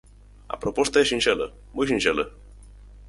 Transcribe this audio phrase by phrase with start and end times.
[0.49, 2.25] A proposta é sinxela, moi sinxela.